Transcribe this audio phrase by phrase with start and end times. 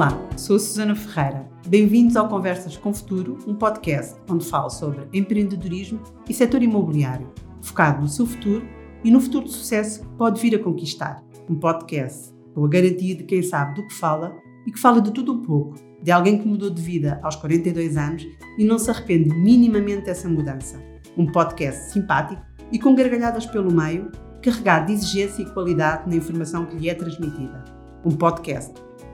[0.00, 1.46] Olá, sou a Susana Ferreira.
[1.66, 8.00] Bem-vindos ao Conversas com Futuro, um podcast onde falo sobre empreendedorismo e setor imobiliário, focado
[8.00, 8.66] no seu futuro
[9.04, 11.22] e no futuro de sucesso que pode vir a conquistar.
[11.48, 14.34] Um podcast com a garantia de quem sabe do que fala
[14.66, 17.96] e que fala de tudo um pouco, de alguém que mudou de vida aos 42
[17.98, 20.82] anos e não se arrepende minimamente dessa mudança.
[21.16, 22.42] Um podcast simpático
[22.72, 24.10] e com gargalhadas pelo meio,
[24.42, 27.79] carregado de exigência e qualidade na informação que lhe é transmitida.
[28.04, 28.72] Um podcast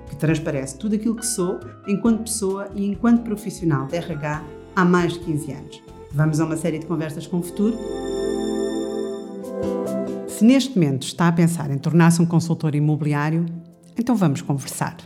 [0.08, 4.44] que transparece tudo aquilo que sou enquanto pessoa e enquanto profissional de RH
[4.76, 5.82] há mais de 15 anos.
[6.12, 7.76] Vamos a uma série de conversas com o futuro?
[10.28, 13.46] Se neste momento está a pensar em tornar-se um consultor imobiliário,
[13.98, 14.96] então vamos conversar.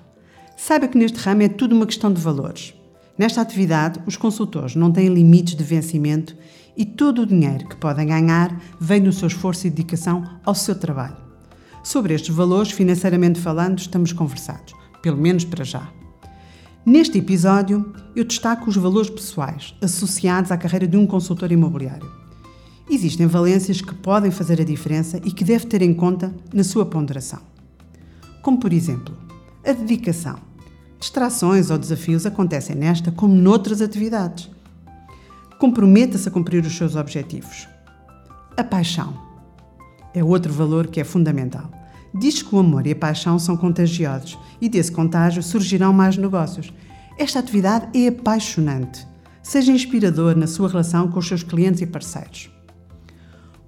[0.57, 2.75] Saiba que neste ramo é tudo uma questão de valores.
[3.17, 6.37] Nesta atividade, os consultores não têm limites de vencimento
[6.77, 10.79] e todo o dinheiro que podem ganhar vem do seu esforço e dedicação ao seu
[10.79, 11.30] trabalho.
[11.83, 15.89] Sobre estes valores, financeiramente falando, estamos conversados pelo menos para já.
[16.85, 22.11] Neste episódio, eu destaco os valores pessoais associados à carreira de um consultor imobiliário.
[22.89, 26.85] Existem valências que podem fazer a diferença e que deve ter em conta na sua
[26.85, 27.41] ponderação.
[28.43, 29.17] Como, por exemplo,
[29.65, 30.39] a dedicação.
[30.99, 34.51] Distrações ou desafios acontecem nesta como noutras atividades.
[35.59, 37.69] Comprometa-se a cumprir os seus objetivos.
[38.57, 39.30] A paixão
[40.15, 41.71] é outro valor que é fundamental.
[42.13, 46.73] Diz que o amor e a paixão são contagiosos e desse contágio surgirão mais negócios.
[47.17, 49.07] Esta atividade é apaixonante.
[49.43, 52.51] Seja inspirador na sua relação com os seus clientes e parceiros.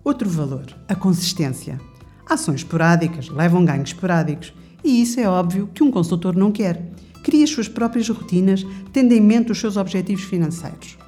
[0.04, 1.80] Outro valor, a consistência.
[2.28, 6.90] Ações esporádicas levam ganhos esporádicos e isso é óbvio que um consultor não quer.
[7.22, 10.98] Cria as suas próprias rotinas, tendo em mente os seus objetivos financeiros.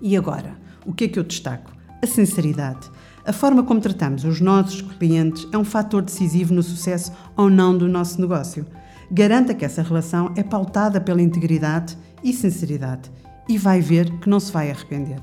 [0.00, 1.72] E agora, o que é que eu destaco?
[2.02, 2.90] A sinceridade.
[3.24, 7.76] A forma como tratamos os nossos clientes é um fator decisivo no sucesso ou não
[7.76, 8.66] do nosso negócio.
[9.10, 13.10] Garanta que essa relação é pautada pela integridade e sinceridade
[13.48, 15.20] e vai ver que não se vai arrepender.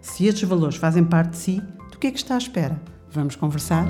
[0.00, 2.80] Se estes valores fazem parte de si, do que é que está à espera?
[3.10, 3.86] Vamos conversar?